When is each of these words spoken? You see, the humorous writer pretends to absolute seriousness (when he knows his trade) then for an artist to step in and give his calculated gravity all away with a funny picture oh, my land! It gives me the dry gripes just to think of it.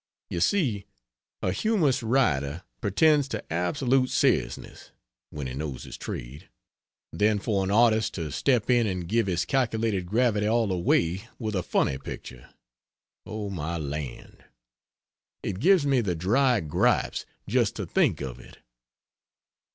You 0.31 0.39
see, 0.39 0.87
the 1.41 1.51
humorous 1.51 2.01
writer 2.01 2.63
pretends 2.81 3.27
to 3.27 3.53
absolute 3.53 4.09
seriousness 4.09 4.89
(when 5.29 5.45
he 5.45 5.53
knows 5.53 5.83
his 5.83 5.95
trade) 5.95 6.49
then 7.13 7.37
for 7.37 7.63
an 7.63 7.69
artist 7.69 8.15
to 8.15 8.31
step 8.31 8.71
in 8.71 8.87
and 8.87 9.07
give 9.07 9.27
his 9.27 9.45
calculated 9.45 10.07
gravity 10.07 10.47
all 10.47 10.71
away 10.71 11.27
with 11.37 11.53
a 11.55 11.61
funny 11.61 11.99
picture 11.99 12.51
oh, 13.27 13.51
my 13.51 13.77
land! 13.77 14.43
It 15.43 15.59
gives 15.59 15.85
me 15.85 16.01
the 16.01 16.15
dry 16.15 16.61
gripes 16.61 17.27
just 17.47 17.75
to 17.75 17.85
think 17.85 18.21
of 18.21 18.39
it. 18.39 18.57